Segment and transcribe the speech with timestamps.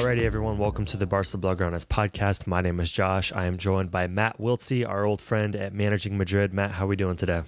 [0.00, 2.46] Alrighty, everyone, welcome to the Barca Blaugranes podcast.
[2.46, 3.32] My name is Josh.
[3.32, 6.54] I am joined by Matt Wiltsey, our old friend at Managing Madrid.
[6.54, 7.42] Matt, how are we doing today?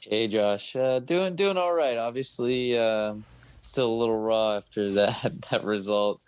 [0.00, 0.74] Hey, Josh.
[0.74, 1.96] Uh, doing doing all right.
[1.96, 3.14] Obviously, uh,
[3.62, 6.20] still a little raw after that that result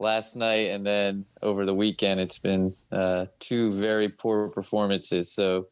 [0.00, 5.30] last night, and then over the weekend, it's been uh, two very poor performances.
[5.30, 5.68] So,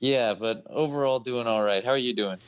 [0.00, 1.84] yeah, but overall, doing all right.
[1.84, 2.38] How are you doing?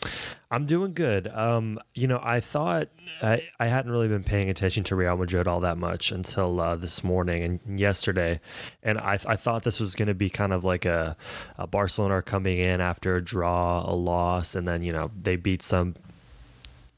[0.50, 1.26] I'm doing good.
[1.34, 2.88] Um, you know, I thought
[3.20, 6.76] I, I hadn't really been paying attention to Real Madrid all that much until uh,
[6.76, 8.40] this morning and yesterday,
[8.82, 11.16] and I, I thought this was going to be kind of like a,
[11.58, 15.62] a Barcelona coming in after a draw, a loss, and then you know they beat
[15.62, 15.94] some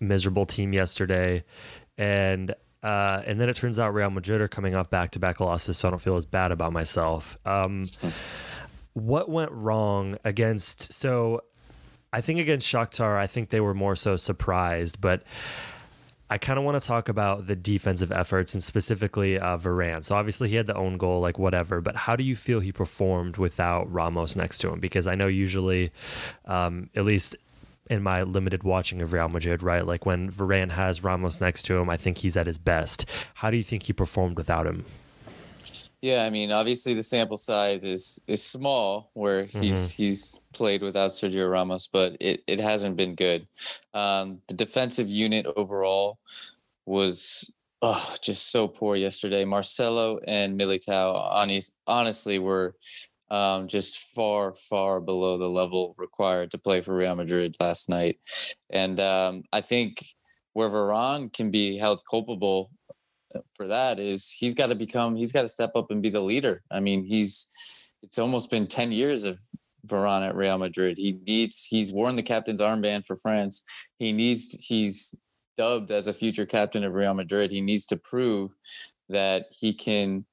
[0.00, 1.44] miserable team yesterday,
[1.98, 5.40] and uh, and then it turns out Real Madrid are coming off back to back
[5.40, 7.38] losses, so I don't feel as bad about myself.
[7.44, 7.84] Um,
[8.92, 11.42] what went wrong against so
[12.12, 15.22] I think against Shakhtar, I think they were more so surprised, but
[16.28, 20.04] I kind of want to talk about the defensive efforts and specifically uh, Varane.
[20.04, 21.80] So obviously he had the own goal, like whatever.
[21.80, 24.80] But how do you feel he performed without Ramos next to him?
[24.80, 25.92] Because I know usually,
[26.46, 27.36] um, at least
[27.88, 29.86] in my limited watching of Real Madrid, right?
[29.86, 33.08] Like when Varane has Ramos next to him, I think he's at his best.
[33.34, 34.84] How do you think he performed without him?
[36.02, 40.02] Yeah, I mean, obviously the sample size is is small where he's mm-hmm.
[40.02, 43.46] he's played without Sergio Ramos, but it, it hasn't been good.
[43.94, 46.18] Um, the defensive unit overall
[46.84, 47.52] was
[47.82, 49.44] oh, just so poor yesterday.
[49.44, 52.74] Marcelo and Militao honest, honestly were
[53.30, 58.18] um, just far, far below the level required to play for Real Madrid last night.
[58.70, 60.04] And um, I think
[60.52, 62.70] where Varane can be held culpable
[63.54, 66.20] for that is he's got to become he's got to step up and be the
[66.20, 66.62] leader.
[66.70, 67.48] I mean, he's
[68.02, 69.38] it's almost been 10 years of
[69.86, 70.96] Varane at Real Madrid.
[70.98, 73.62] He needs he's worn the captain's armband for France.
[73.98, 75.14] He needs he's
[75.56, 77.50] dubbed as a future captain of Real Madrid.
[77.50, 78.54] He needs to prove
[79.08, 80.24] that he can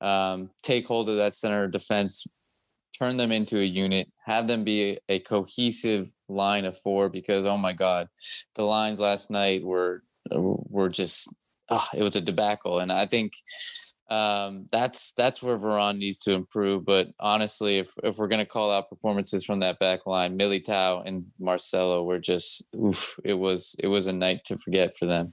[0.00, 2.26] um, take hold of that center of defense,
[3.00, 7.08] turn them into a unit, have them be a, cohesive line of four.
[7.08, 8.08] Because oh my God,
[8.54, 11.34] the lines last night were were just
[11.70, 12.80] oh, it was a debacle.
[12.80, 13.32] And I think
[14.10, 16.84] um, that's that's where Varane needs to improve.
[16.84, 21.24] But honestly, if if we're gonna call out performances from that back line, Militao and
[21.38, 25.32] Marcelo were just oof, it was it was a night to forget for them.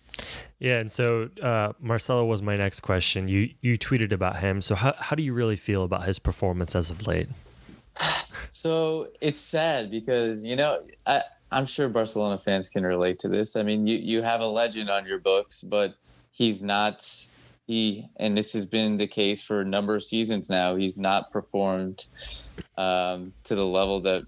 [0.59, 3.27] Yeah, and so uh, Marcelo was my next question.
[3.27, 4.61] You you tweeted about him.
[4.61, 7.29] So how how do you really feel about his performance as of late?
[8.51, 11.21] So it's sad because you know I
[11.51, 13.55] I'm sure Barcelona fans can relate to this.
[13.55, 15.95] I mean, you you have a legend on your books, but
[16.31, 17.03] he's not
[17.67, 21.31] he and this has been the case for a number of seasons now he's not
[21.31, 22.07] performed
[22.77, 24.23] um, to the level that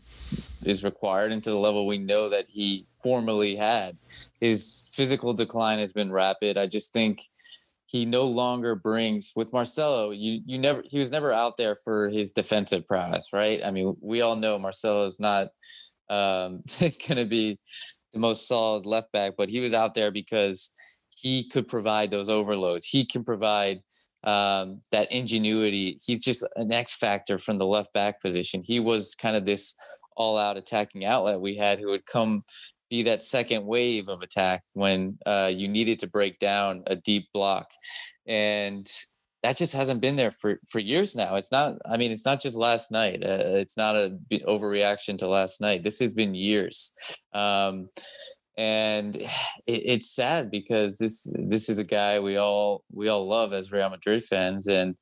[0.63, 3.97] is required and to the level we know that he formerly had
[4.41, 7.29] his physical decline has been rapid i just think
[7.89, 12.09] he no longer brings with marcelo you you never he was never out there for
[12.09, 15.49] his defensive prowess right i mean we all know marcelo is not
[16.09, 17.59] um, going to be
[18.13, 20.71] the most solid left back but he was out there because
[21.21, 22.85] he could provide those overloads.
[22.85, 23.81] He can provide
[24.23, 25.97] um, that ingenuity.
[26.05, 28.61] He's just an X factor from the left back position.
[28.63, 29.75] He was kind of this
[30.15, 32.43] all out attacking outlet we had who would come
[32.89, 37.27] be that second wave of attack when uh, you needed to break down a deep
[37.33, 37.69] block.
[38.25, 38.89] And
[39.43, 41.35] that just hasn't been there for, for years now.
[41.35, 43.23] It's not, I mean, it's not just last night.
[43.23, 45.83] Uh, it's not a overreaction to last night.
[45.83, 46.93] This has been years.
[47.33, 47.89] Um,
[48.57, 49.31] and it,
[49.65, 53.89] it's sad because this this is a guy we all we all love as Real
[53.89, 54.95] Madrid fans, and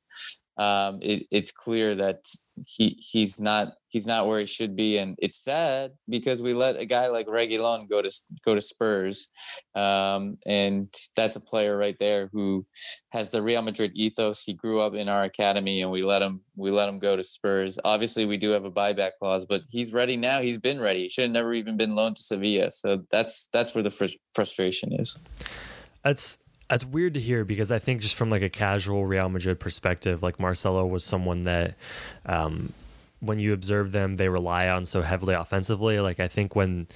[0.58, 2.24] um, it, it's clear that
[2.66, 6.76] he he's not he's not where he should be, and it's sad because we let
[6.76, 8.10] a guy like Reguilon go to
[8.44, 9.30] go to Spurs,
[9.76, 12.66] um, and that's a player right there who
[13.10, 14.42] has the Real Madrid ethos.
[14.42, 17.22] He grew up in our academy, and we let him we let him go to
[17.22, 17.78] Spurs.
[17.84, 20.40] Obviously, we do have a buyback clause, but he's ready now.
[20.40, 21.02] He's been ready.
[21.02, 22.72] He should have never even been loaned to Sevilla.
[22.72, 25.16] So that's that's where the fr- frustration is.
[26.02, 26.38] That's
[26.68, 30.22] that's weird to hear because I think just from like a casual Real Madrid perspective,
[30.22, 31.74] like Marcelo was someone that,
[32.26, 32.72] um,
[33.20, 35.98] when you observe them, they rely on so heavily offensively.
[35.98, 36.86] Like I think when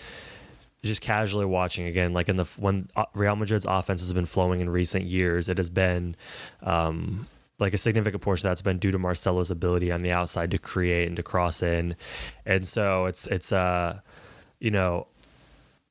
[0.84, 4.60] just casually watching again, like in the when uh, Real Madrid's offense has been flowing
[4.60, 6.16] in recent years, it has been
[6.62, 7.26] um,
[7.58, 11.06] like a significant portion that's been due to Marcelo's ability on the outside to create
[11.06, 11.96] and to cross in,
[12.44, 14.00] and so it's it's uh
[14.60, 15.06] you know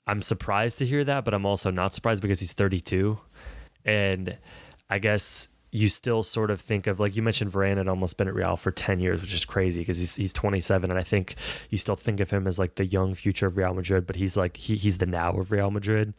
[0.08, 3.20] I'm surprised to hear that, but I'm also not surprised because he's 32,
[3.86, 4.38] and
[4.90, 8.28] I guess you still sort of think of like you mentioned Varane had almost been
[8.28, 11.36] at Real for 10 years, which is crazy because he's he's 27 and I think
[11.70, 14.36] you still think of him as like the young future of Real Madrid, but he's
[14.36, 16.14] like he he's the now of Real Madrid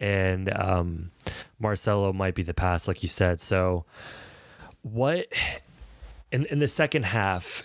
[0.00, 1.12] and um,
[1.60, 3.40] Marcelo might be the past like you said.
[3.40, 3.84] So
[4.82, 5.26] what
[6.32, 7.62] in in the second half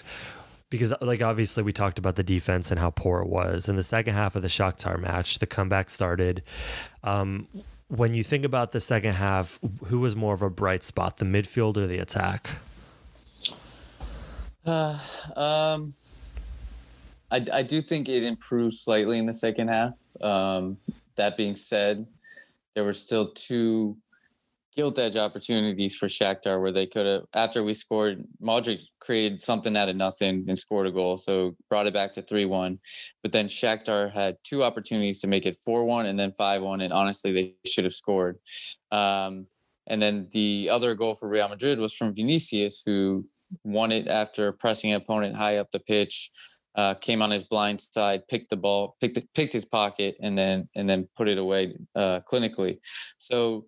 [0.69, 3.67] because like obviously we talked about the defense and how poor it was.
[3.67, 6.43] In the second half of the Shakhtar match, the comeback started.
[7.03, 7.47] Um,
[7.91, 11.25] when you think about the second half, who was more of a bright spot, the
[11.25, 12.49] midfield or the attack?
[14.65, 14.97] Uh,
[15.35, 15.93] um,
[17.29, 19.93] I, I do think it improved slightly in the second half.
[20.21, 20.77] Um,
[21.15, 22.07] that being said,
[22.75, 23.97] there were still two
[24.75, 29.75] gilt edge opportunities for Shakhtar where they could have after we scored Modric created something
[29.75, 32.79] out of nothing and scored a goal so brought it back to 3-1
[33.21, 37.31] but then Shakhtar had two opportunities to make it 4-1 and then 5-1 and honestly
[37.31, 38.37] they should have scored
[38.91, 39.47] um,
[39.87, 43.25] and then the other goal for Real Madrid was from Vinicius who
[43.63, 46.31] won it after pressing an opponent high up the pitch
[46.75, 50.69] uh, came on his blind side, picked the ball, picked picked his pocket, and then
[50.75, 52.79] and then put it away uh, clinically.
[53.17, 53.65] So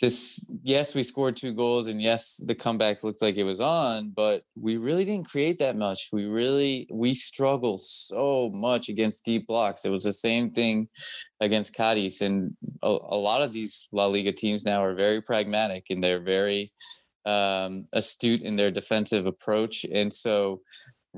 [0.00, 4.12] this yes we scored two goals and yes the comeback looked like it was on
[4.14, 6.08] but we really didn't create that much.
[6.12, 9.84] We really we struggled so much against deep blocks.
[9.84, 10.88] It was the same thing
[11.40, 15.86] against Cadiz and a, a lot of these La Liga teams now are very pragmatic
[15.90, 16.72] and they're very
[17.26, 19.84] um, astute in their defensive approach.
[19.84, 20.62] And so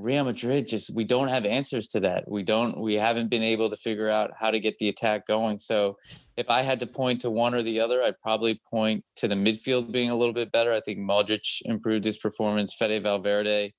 [0.01, 2.29] Real Madrid just we don't have answers to that.
[2.29, 5.59] We don't we haven't been able to figure out how to get the attack going.
[5.59, 5.97] So
[6.37, 9.35] if I had to point to one or the other, I'd probably point to the
[9.35, 10.73] midfield being a little bit better.
[10.73, 12.73] I think Modric improved his performance.
[12.73, 13.73] Fede Valverde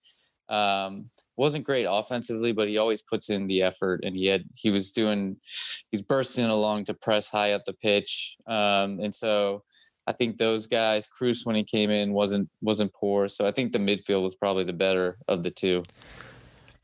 [0.49, 4.71] um, wasn't great offensively, but he always puts in the effort and he had he
[4.71, 5.37] was doing
[5.91, 8.37] he's bursting along to press high up the pitch.
[8.47, 9.65] Um, and so
[10.07, 13.29] I think those guys, Kroos when he came in wasn't wasn't poor.
[13.29, 15.85] So I think the midfield was probably the better of the two.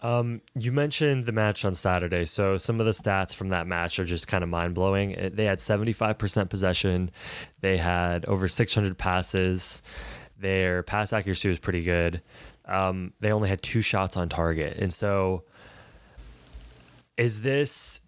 [0.00, 3.98] Um, you mentioned the match on Saturday, so some of the stats from that match
[3.98, 5.32] are just kind of mind blowing.
[5.34, 7.10] They had seventy five percent possession,
[7.60, 9.82] they had over six hundred passes.
[10.38, 12.22] Their pass accuracy was pretty good.
[12.64, 15.42] Um, they only had two shots on target, and so
[17.16, 18.00] is this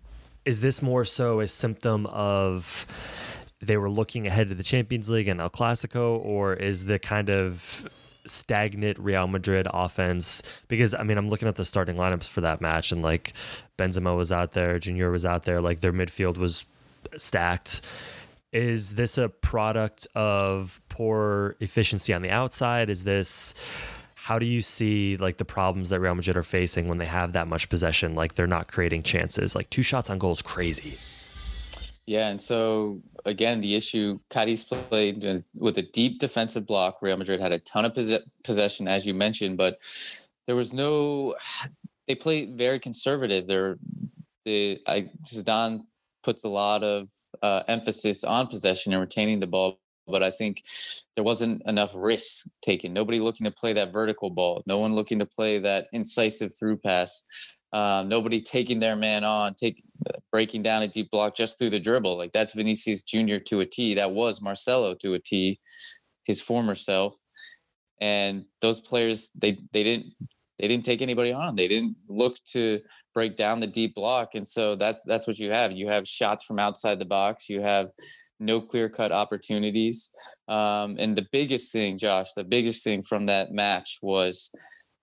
[0.45, 2.87] is this more so a symptom of
[3.61, 7.29] they were looking ahead to the Champions League and El Clasico, or is the kind
[7.29, 7.89] of
[8.27, 10.43] stagnant Real Madrid offense?
[10.69, 13.35] Because I mean, I'm looking at the starting lineups for that match, and like
[13.79, 16.67] Benzema was out there, Junior was out there, like their midfield was
[17.17, 17.83] stacked.
[18.53, 22.91] Is this a product of poor efficiency on the outside?
[22.91, 23.55] Is this
[24.15, 27.33] how do you see like the problems that Real Madrid are facing when they have
[27.33, 28.15] that much possession?
[28.15, 29.55] Like they're not creating chances.
[29.55, 30.99] Like two shots on goal is crazy.
[32.11, 36.99] Yeah, and so again, the issue Cadiz played with a deep defensive block.
[37.03, 37.96] Real Madrid had a ton of
[38.43, 39.79] possession, as you mentioned, but
[40.49, 41.37] there was no.
[42.08, 43.46] They played very conservative.
[43.46, 43.79] They're
[44.44, 45.82] the I Zidane
[46.25, 47.08] puts a lot of
[47.41, 50.65] uh, emphasis on possession and retaining the ball, but I think
[51.15, 52.93] there wasn't enough risk taken.
[52.93, 54.65] Nobody looking to play that vertical ball.
[54.67, 57.23] No one looking to play that incisive through pass.
[57.73, 59.84] Um, nobody taking their man on, take
[60.33, 62.17] breaking down a deep block just through the dribble.
[62.17, 63.37] Like that's Vinicius Jr.
[63.47, 63.95] to a T.
[63.95, 65.61] That was Marcelo to a T,
[66.25, 67.17] his former self.
[68.01, 70.15] And those players, they they didn't
[70.61, 71.57] they didn't take anybody on.
[71.57, 72.81] They didn't look to
[73.15, 74.35] break down the deep block.
[74.35, 75.73] And so that's that's what you have.
[75.73, 77.49] You have shots from outside the box.
[77.49, 77.89] You have
[78.39, 80.11] no clear cut opportunities.
[80.49, 84.53] Um, and the biggest thing, Josh, the biggest thing from that match was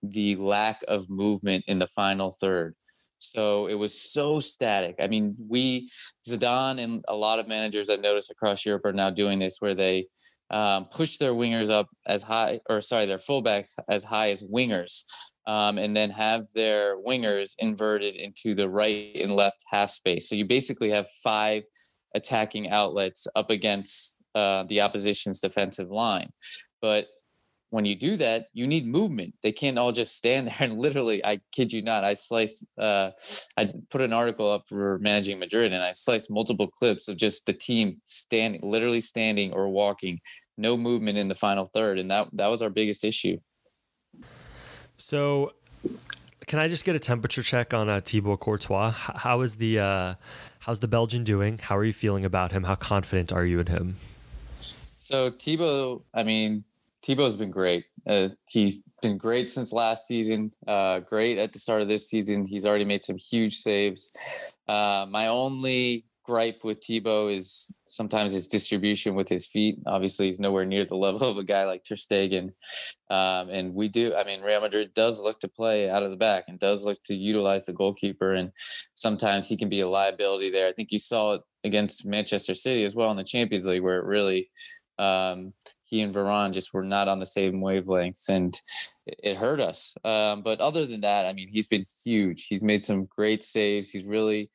[0.04, 2.76] the lack of movement in the final third.
[3.20, 4.96] So it was so static.
[5.00, 5.90] I mean, we
[6.28, 9.76] Zidane and a lot of managers I've noticed across Europe are now doing this, where
[9.76, 10.08] they
[10.50, 15.04] um, push their wingers up as high, or sorry, their fullbacks as high as wingers,
[15.46, 20.30] um, and then have their wingers inverted into the right and left half space.
[20.30, 21.64] So you basically have five
[22.16, 26.30] attacking outlets up against uh, the opposition's defensive line.
[26.82, 27.08] But
[27.70, 29.34] when you do that, you need movement.
[29.44, 33.12] They can't all just stand there and literally, I kid you not, I sliced, uh,
[33.58, 37.46] I put an article up for managing Madrid and I sliced multiple clips of just
[37.46, 40.20] the team standing, literally standing or walking,
[40.58, 42.00] no movement in the final third.
[42.00, 43.38] And that, that was our biggest issue.
[44.98, 45.54] So,
[46.48, 48.92] can I just get a temperature check on uh, Thibaut Courtois?
[48.92, 50.16] How is the uh,
[50.60, 51.60] how's the Belgian doing?
[51.60, 52.64] How are you feeling about him?
[52.64, 53.98] How confident are you in him?
[54.98, 56.64] So Thibaut, I mean,
[57.04, 57.86] Thibaut's been great.
[58.08, 60.52] Uh, he's been great since last season.
[60.66, 62.46] Uh, great at the start of this season.
[62.46, 64.12] He's already made some huge saves.
[64.68, 69.80] Uh, my only gripe with Thibaut is sometimes his distribution with his feet.
[69.88, 72.52] Obviously, he's nowhere near the level of a guy like Ter Stegen.
[73.10, 76.18] Um, and we do, I mean, Real Madrid does look to play out of the
[76.18, 78.34] back and does look to utilize the goalkeeper.
[78.34, 78.52] And
[78.96, 80.68] sometimes he can be a liability there.
[80.68, 84.00] I think you saw it against Manchester City as well in the Champions League, where
[84.00, 84.50] it really
[85.00, 88.60] um, he and Varane just were not on the same wavelength, and
[89.06, 89.96] it hurt us.
[90.04, 92.48] Um, but other than that, I mean, he's been huge.
[92.48, 93.92] He's made some great saves.
[93.92, 94.50] He's really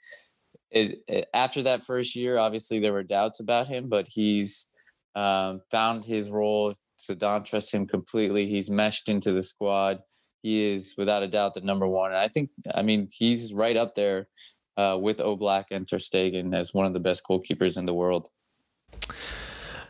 [0.70, 2.38] it, it, after that first year.
[2.38, 4.70] Obviously, there were doubts about him, but he's
[5.14, 6.74] um, found his role.
[6.98, 8.46] Zidane trusts him completely.
[8.46, 10.00] He's meshed into the squad.
[10.42, 12.10] He is without a doubt the number one.
[12.10, 14.28] And I think, I mean, he's right up there
[14.76, 18.28] uh, with Oblak and Ter Stegen as one of the best goalkeepers in the world.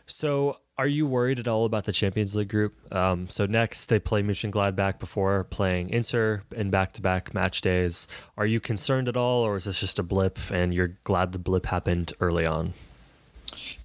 [0.07, 2.75] So, are you worried at all about the Champions League group?
[2.93, 8.09] Um, so next they play Mönchengladbach before playing Inter in back-to-back match days.
[8.37, 11.39] Are you concerned at all, or is this just a blip and you're glad the
[11.39, 12.73] blip happened early on?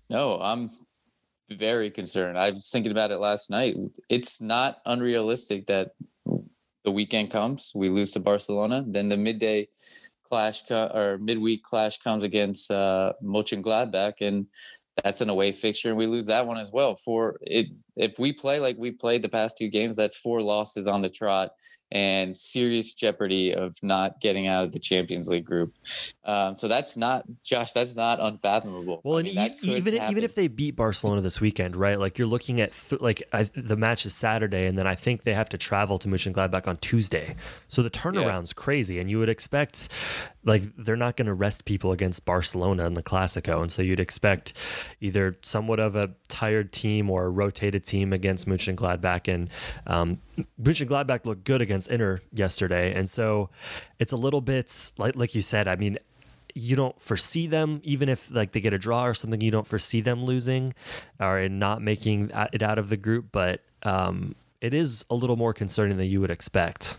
[0.09, 0.71] No, I'm
[1.49, 2.37] very concerned.
[2.37, 3.75] I was thinking about it last night.
[4.09, 5.91] It's not unrealistic that
[6.85, 9.67] the weekend comes, we lose to Barcelona, then the midday
[10.29, 14.47] clash co- or midweek clash comes against uh, Mönchengladbach, and
[15.03, 18.31] that's an away fixture and we lose that one as well for it if we
[18.31, 21.51] play like we played the past two games that's four losses on the trot
[21.91, 25.73] and serious jeopardy of not getting out of the champions league group.
[26.23, 29.01] Um, so that's not josh that's not unfathomable.
[29.03, 30.11] Well I mean, and even happen.
[30.11, 31.99] even if they beat barcelona this weekend right?
[31.99, 35.23] Like you're looking at th- like I, the match is saturday and then i think
[35.23, 37.35] they have to travel to Mönchengladbach on tuesday.
[37.67, 38.61] So the turnaround's yeah.
[38.61, 39.89] crazy and you would expect
[40.43, 43.61] like they're not going to rest people against barcelona in the Clasico.
[43.61, 44.53] And so you'd expect
[45.01, 48.47] either somewhat of a tired team or a rotated team against.
[48.47, 49.49] And Gladbach and
[49.87, 50.19] um,
[50.61, 52.93] Mönchengladbach looked good against Inter yesterday.
[52.93, 53.49] And so
[53.99, 55.97] it's a little bit like, like you said, I mean,
[56.57, 59.67] you don't foresee them even if like they get a draw or something you don't
[59.67, 60.73] foresee them losing
[61.19, 65.53] or not making it out of the group but um, it is a little more
[65.53, 66.97] concerning than you would expect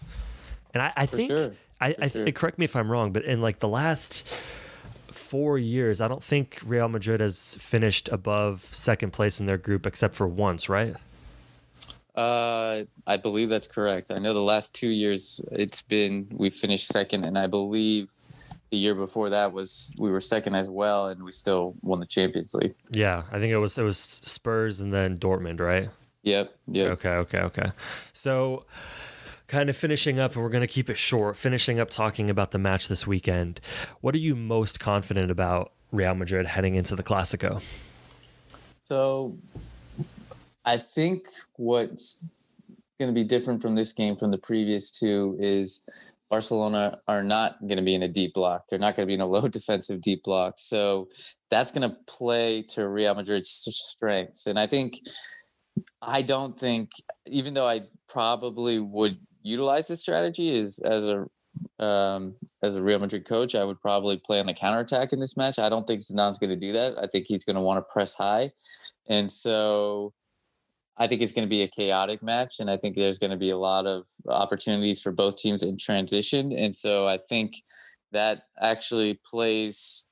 [0.75, 1.53] and i, I think sure.
[1.81, 2.31] I, I sure.
[2.31, 4.33] correct me if i'm wrong but in like the last
[5.29, 9.87] four years, I don't think Real Madrid has finished above second place in their group
[9.87, 10.95] except for once, right?
[12.15, 14.11] Uh, I believe that's correct.
[14.11, 18.13] I know the last two years it's been we finished second, and I believe
[18.71, 22.07] the year before that was we were second as well, and we still won the
[22.07, 22.75] Champions League.
[22.91, 25.91] Yeah, I think it was it was Spurs and then Dortmund, right?
[26.23, 26.55] Yep.
[26.69, 26.91] Yep.
[26.93, 27.11] Okay.
[27.11, 27.39] Okay.
[27.39, 27.71] Okay.
[28.13, 28.65] So
[29.49, 32.53] kind of finishing up, and we're going to keep it short, finishing up talking about
[32.53, 33.61] the match this weekend.
[34.01, 37.63] What are you most confident about Real Madrid heading into the Clasico?
[38.85, 39.37] So
[40.65, 41.25] I think
[41.57, 42.23] what's
[42.99, 45.83] going to be different from this game from the previous two is
[46.31, 48.65] Barcelona are not going to be in a deep block.
[48.69, 50.55] They're not going to be in a low defensive deep block.
[50.59, 51.09] So
[51.51, 54.47] that's going to play to Real Madrid's strengths.
[54.47, 55.01] And I think,
[56.03, 56.91] I don't think,
[57.27, 61.27] even though I probably would utilize this strategy is as a
[61.83, 65.37] um, as a Real Madrid coach, I would probably play on the counterattack in this
[65.37, 65.59] match.
[65.59, 66.95] I don't think Zidane's going to do that.
[66.99, 68.53] I think he's going to want to press high,
[69.09, 70.13] and so
[70.97, 73.37] I think it's going to be a chaotic match, and I think there's going to
[73.37, 77.55] be a lot of opportunities for both teams in transition, and so I think
[78.13, 80.07] that actually plays.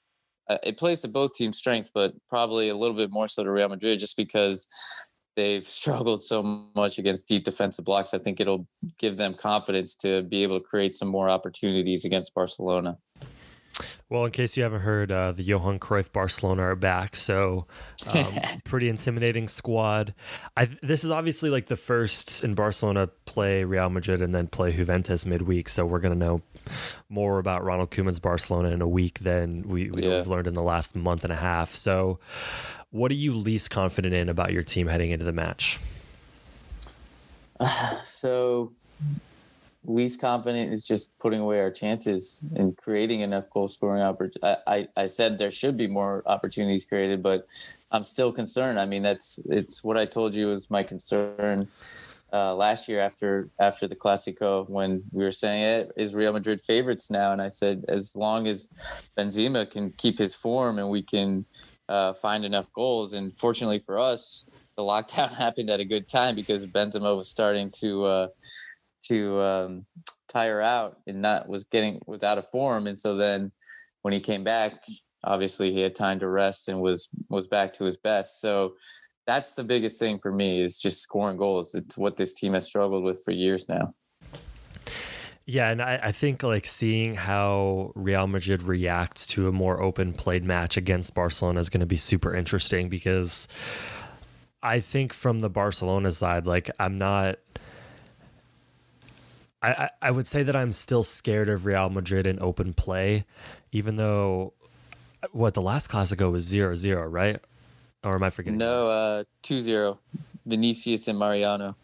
[0.48, 3.50] Uh, it plays to both teams' strength, but probably a little bit more so to
[3.50, 4.68] Real Madrid, just because
[5.36, 6.42] they've struggled so
[6.74, 8.14] much against deep defensive blocks.
[8.14, 8.66] I think it'll
[8.98, 12.98] give them confidence to be able to create some more opportunities against Barcelona.
[14.08, 17.66] Well, in case you haven't heard, uh, the Johan Cruyff Barcelona are back, so
[18.14, 18.24] um,
[18.64, 20.14] pretty intimidating squad.
[20.56, 24.72] I, this is obviously like the first in Barcelona play Real Madrid and then play
[24.72, 26.40] Juventus midweek, so we're gonna know
[27.08, 30.16] more about Ronald Koeman's Barcelona in a week than we, we yeah.
[30.16, 31.74] have learned in the last month and a half.
[31.74, 32.18] So,
[32.90, 35.80] what are you least confident in about your team heading into the match?
[37.58, 38.72] Uh, so,
[39.88, 44.58] least confident is just putting away our chances and creating enough goal scoring opportunities.
[44.66, 47.46] I, I, said there should be more opportunities created, but
[47.90, 48.78] I'm still concerned.
[48.78, 51.68] I mean, that's it's what I told you was my concern
[52.32, 56.60] uh, last year after after the Clasico when we were saying it is Real Madrid
[56.60, 58.68] favorites now, and I said as long as
[59.16, 61.44] Benzema can keep his form and we can
[61.88, 66.34] uh, find enough goals, and fortunately for us, the lockdown happened at a good time
[66.34, 68.28] because Benzema was starting to uh,
[69.08, 69.86] to um,
[70.28, 73.52] tire out and not was getting was out of form, and so then
[74.02, 74.74] when he came back,
[75.24, 78.40] obviously he had time to rest and was was back to his best.
[78.40, 78.74] So
[79.26, 81.74] that's the biggest thing for me is just scoring goals.
[81.74, 83.92] It's what this team has struggled with for years now.
[85.48, 90.12] Yeah, and I, I, think like seeing how Real Madrid reacts to a more open
[90.12, 93.46] played match against Barcelona is going to be super interesting because
[94.60, 97.38] I think from the Barcelona side, like I'm not.
[99.70, 103.24] I, I would say that I'm still scared of Real Madrid in open play,
[103.72, 104.52] even though
[105.32, 107.40] what the last Clasico was 0-0, right?
[108.04, 108.58] Or am I forgetting?
[108.58, 109.98] No, uh, 2-0.
[110.44, 111.76] Vinicius and Mariano.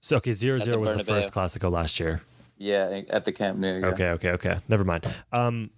[0.00, 2.22] So okay, 0-0 was the first Clasico last year.
[2.58, 3.80] Yeah, at the Camp Nou.
[3.80, 3.86] Yeah.
[3.86, 4.58] Okay, okay, okay.
[4.68, 5.06] Never mind.
[5.32, 5.70] Um,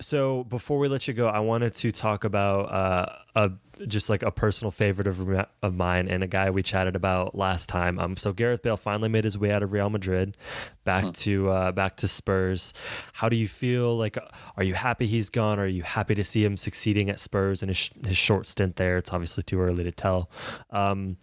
[0.00, 3.50] so before we let you go, I wanted to talk about uh, a
[3.86, 7.68] just like a personal favorite of of mine and a guy we chatted about last
[7.68, 7.98] time.
[7.98, 10.36] Um, so Gareth Bale finally made his way out of Real Madrid,
[10.84, 11.12] back huh.
[11.14, 12.72] to uh, back to Spurs.
[13.12, 13.96] How do you feel?
[13.96, 14.16] Like,
[14.56, 15.58] are you happy he's gone?
[15.58, 18.98] Are you happy to see him succeeding at Spurs in his his short stint there?
[18.98, 20.30] It's obviously too early to tell.
[20.70, 21.16] Um,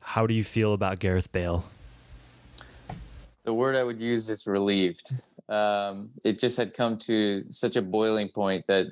[0.00, 1.64] how do you feel about Gareth Bale?
[3.44, 7.82] The word I would use is relieved um, it just had come to such a
[7.82, 8.86] boiling point that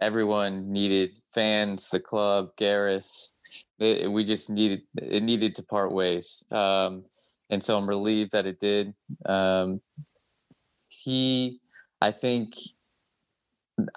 [0.00, 3.30] everyone needed fans, the club, Gareth.
[3.78, 7.04] It, we just needed it needed to part ways, um,
[7.50, 8.94] and so I'm relieved that it did.
[9.26, 9.80] Um,
[10.88, 11.60] he,
[12.00, 12.54] I think,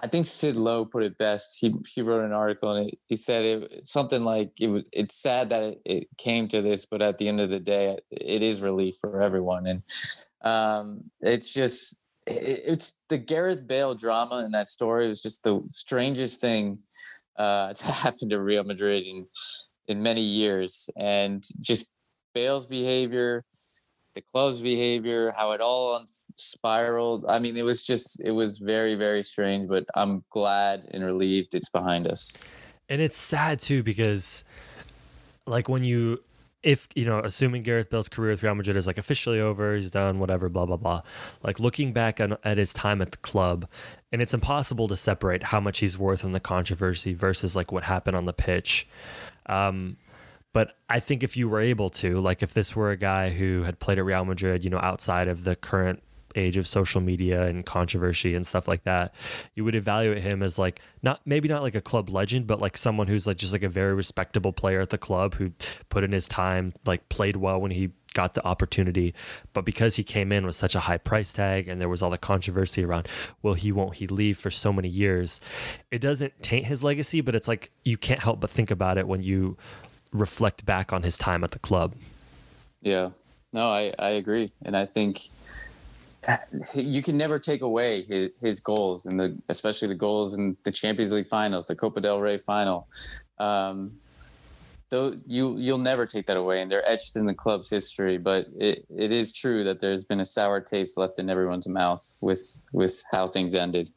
[0.04, 1.58] I think Sid Lowe put it best.
[1.60, 4.84] He he wrote an article and it, he said it something like it was.
[4.92, 7.98] It's sad that it, it came to this, but at the end of the day,
[8.12, 9.66] it is relief for everyone.
[9.66, 9.84] And
[10.42, 16.42] um, it's just it's the Gareth Bale drama in that story was just the strangest
[16.42, 16.80] thing
[17.38, 19.28] uh, to happen to Real Madrid in
[19.88, 21.92] in many years, and just
[22.34, 23.46] Bale's behavior,
[24.16, 26.04] the club's behavior, how it all
[26.36, 27.26] spiraled.
[27.28, 31.56] I mean, it was just it was very very strange, but I'm glad and relieved
[31.56, 32.38] it's behind us.
[32.90, 34.44] And it's sad too because
[35.46, 36.22] like when you
[36.68, 39.90] if you know, assuming Gareth Bale's career with Real Madrid is like officially over, he's
[39.90, 41.02] done, whatever, blah blah blah.
[41.42, 43.70] Like looking back on, at his time at the club,
[44.12, 47.84] and it's impossible to separate how much he's worth in the controversy versus like what
[47.84, 48.86] happened on the pitch.
[49.46, 49.96] Um,
[50.52, 53.64] but I think if you were able to, like, if this were a guy who
[53.64, 56.04] had played at Real Madrid, you know, outside of the current
[56.38, 59.14] age of social media and controversy and stuff like that,
[59.56, 62.78] you would evaluate him as like not maybe not like a club legend, but like
[62.78, 65.52] someone who's like just like a very respectable player at the club who
[65.90, 69.14] put in his time, like played well when he got the opportunity.
[69.54, 72.10] But because he came in with such a high price tag and there was all
[72.10, 73.08] the controversy around,
[73.42, 75.40] will he, won't he leave for so many years,
[75.92, 79.08] it doesn't taint his legacy, but it's like you can't help but think about it
[79.08, 79.58] when you
[80.12, 81.96] reflect back on his time at the club.
[82.82, 83.12] Yeah.
[83.54, 84.52] No, I, I agree.
[84.64, 85.30] And I think
[86.74, 90.72] you can never take away his, his goals and the especially the goals in the
[90.72, 92.88] Champions League finals, the Copa del Rey final.
[93.40, 93.94] Um,
[94.90, 98.18] though you you'll never take that away, and they're etched in the club's history.
[98.18, 102.16] But it, it is true that there's been a sour taste left in everyone's mouth
[102.22, 103.90] with with how things ended.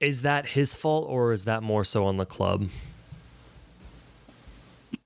[0.00, 2.68] Is that his fault, or is that more so on the club?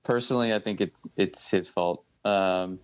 [0.03, 2.03] Personally, I think it's it's his fault.
[2.25, 2.79] Um,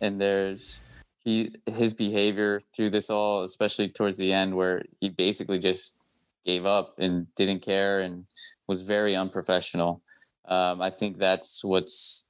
[0.00, 0.82] and there's
[1.24, 5.94] he his behavior through this all, especially towards the end, where he basically just
[6.44, 8.26] gave up and didn't care and
[8.66, 10.02] was very unprofessional.
[10.46, 12.28] Um, I think that's what's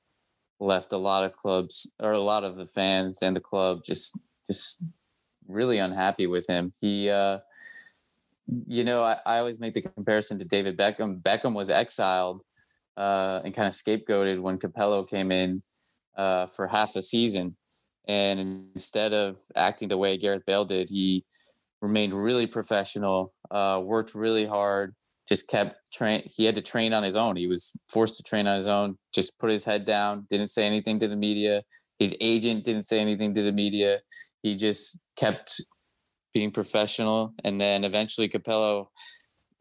[0.60, 4.18] left a lot of clubs or a lot of the fans and the club just
[4.46, 4.82] just
[5.48, 6.72] really unhappy with him.
[6.78, 7.38] He, uh,
[8.66, 11.22] you know, I, I always make the comparison to David Beckham.
[11.22, 12.42] Beckham was exiled
[12.96, 15.62] uh, and kind of scapegoated when Capello came in
[16.16, 17.56] uh, for half a season
[18.08, 21.24] and instead of acting the way Gareth Bale did, he
[21.80, 24.94] remained really professional, uh, worked really hard,
[25.28, 26.22] just kept train.
[26.26, 27.36] He had to train on his own.
[27.36, 28.98] He was forced to train on his own.
[29.14, 30.26] Just put his head down.
[30.30, 31.62] Didn't say anything to the media.
[31.98, 34.00] His agent didn't say anything to the media.
[34.42, 35.60] He just kept
[36.34, 37.34] being professional.
[37.44, 38.90] And then eventually, Capello,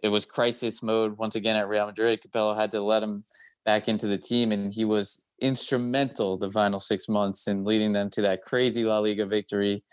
[0.01, 2.21] it was crisis mode once again at Real Madrid.
[2.21, 3.23] Capello had to let him
[3.65, 8.09] back into the team, and he was instrumental the final six months in leading them
[8.11, 9.83] to that crazy La Liga victory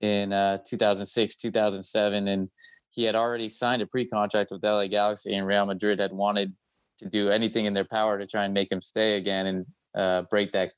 [0.00, 2.28] in uh, 2006, 2007.
[2.28, 2.50] And
[2.90, 6.54] he had already signed a pre-contract with LA Galaxy, and Real Madrid had wanted
[6.98, 9.46] to do anything in their power to try and make him stay again.
[9.46, 10.72] And uh, break that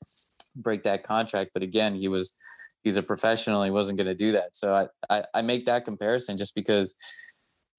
[0.55, 1.51] break that contract.
[1.53, 2.33] But again, he was
[2.83, 3.63] he's a professional.
[3.63, 4.55] He wasn't going to do that.
[4.55, 6.95] So I, I I make that comparison just because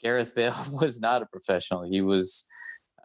[0.03, 1.83] Gareth Bale was not a professional.
[1.83, 2.47] He was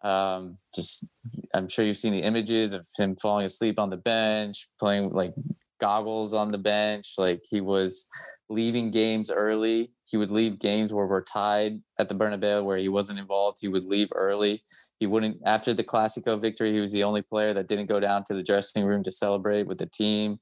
[0.04, 1.06] um, just
[1.54, 5.34] I'm sure you've seen the images of him falling asleep on the bench, playing like
[5.80, 7.14] goggles on the bench.
[7.18, 8.08] Like he was
[8.50, 9.92] leaving games early.
[10.08, 13.58] He would leave games where we're tied at the Bernabeu where he wasn't involved.
[13.60, 14.64] He would leave early.
[15.00, 16.72] He wouldn't after the Clasico victory.
[16.72, 19.68] He was the only player that didn't go down to the dressing room to celebrate
[19.68, 20.40] with the team.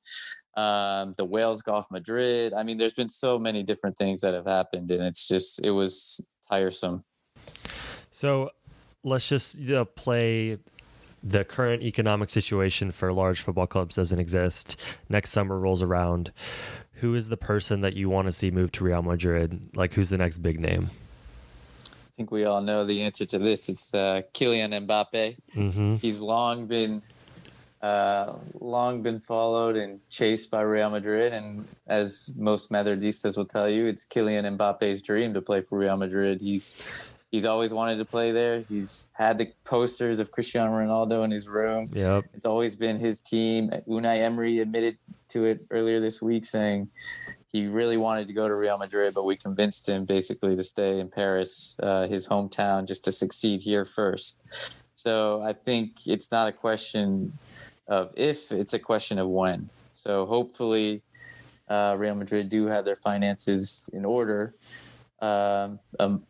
[0.56, 2.54] Um, the Wales Golf Madrid.
[2.54, 5.72] I mean, there's been so many different things that have happened, and it's just it
[5.72, 7.04] was tiresome.
[8.12, 8.52] So
[9.04, 10.58] let's just you know, play
[11.24, 14.80] the current economic situation for large football clubs doesn't exist.
[15.10, 16.32] Next summer rolls around.
[16.96, 19.70] Who is the person that you want to see move to Real Madrid?
[19.76, 20.90] Like, who's the next big name?
[21.86, 23.70] I think we all know the answer to this.
[23.70, 25.38] It's uh, Kylian Mbappe.
[25.56, 25.96] Mm-hmm.
[25.96, 27.02] He's long been
[27.84, 33.70] uh, long been followed and chased by Real Madrid, and as most Madridistas will tell
[33.70, 36.40] you, it's Kylian Mbappe's dream to play for Real Madrid.
[36.40, 36.76] He's
[37.34, 38.60] he's always wanted to play there.
[38.60, 41.90] He's had the posters of Cristiano Ronaldo in his room.
[41.92, 42.26] Yep.
[42.36, 43.72] It's always been his team.
[43.88, 46.90] Unai Emery admitted to it earlier this week, saying
[47.52, 51.00] he really wanted to go to Real Madrid, but we convinced him basically to stay
[51.00, 54.84] in Paris, uh, his hometown, just to succeed here first.
[54.94, 57.34] So I think it's not a question
[57.88, 59.70] of if, it's a question of when.
[59.90, 61.02] So hopefully,
[61.68, 64.54] uh, Real Madrid do have their finances in order
[65.24, 66.24] um, um,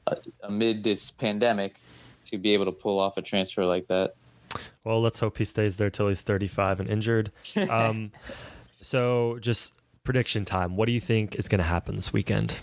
[0.44, 1.80] amid this pandemic
[2.26, 4.14] to be able to pull off a transfer like that.
[4.84, 7.32] Well, let's hope he stays there till he's 35 and injured.
[7.70, 8.12] Um,
[8.68, 10.76] so, just prediction time.
[10.76, 12.60] What do you think is going to happen this weekend?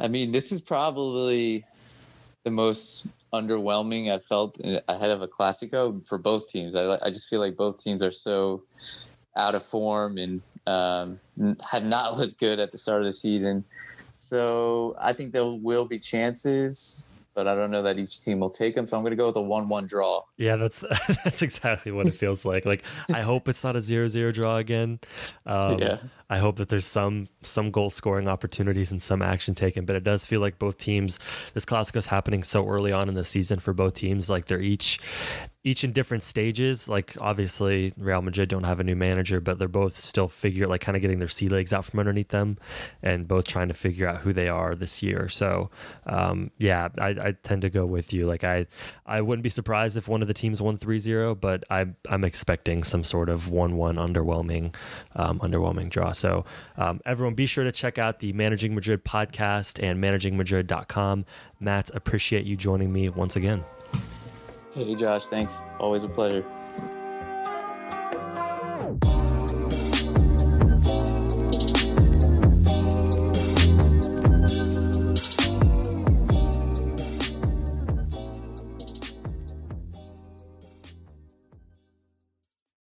[0.00, 1.64] I mean, this is probably
[2.42, 6.74] the most underwhelming I've felt ahead of a Clasico for both teams.
[6.74, 8.64] I, I just feel like both teams are so
[9.36, 11.20] out of form and um,
[11.70, 13.64] have not looked good at the start of the season.
[14.24, 18.50] So I think there will be chances, but I don't know that each team will
[18.50, 18.86] take them.
[18.86, 20.22] So I'm going to go with a one-one draw.
[20.38, 20.82] Yeah, that's
[21.24, 22.64] that's exactly what it feels like.
[22.64, 25.00] Like I hope it's not a zero-zero draw again.
[25.46, 25.98] Um, yeah.
[26.34, 30.02] I hope that there's some some goal scoring opportunities and some action taken, but it
[30.02, 31.20] does feel like both teams.
[31.54, 34.28] This Clasico is happening so early on in the season for both teams.
[34.28, 34.98] Like they're each
[35.62, 36.88] each in different stages.
[36.88, 40.80] Like obviously Real Madrid don't have a new manager, but they're both still figure like
[40.80, 42.58] kind of getting their sea legs out from underneath them,
[43.00, 45.28] and both trying to figure out who they are this year.
[45.28, 45.70] So
[46.06, 48.26] um, yeah, I, I tend to go with you.
[48.26, 48.66] Like I
[49.06, 52.82] I wouldn't be surprised if one of the teams won 3-0, but I I'm expecting
[52.82, 54.74] some sort of one one underwhelming
[55.14, 56.10] um, underwhelming draw.
[56.24, 56.46] So
[56.78, 61.26] um, everyone, be sure to check out the Managing Madrid podcast and managingmadrid.com.
[61.60, 63.62] Matt, appreciate you joining me once again.
[64.72, 65.26] Hey, Josh.
[65.26, 65.66] Thanks.
[65.78, 66.42] Always a pleasure.